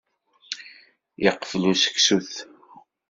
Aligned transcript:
Iqfel 1.29 1.63
useksut. 1.71 2.31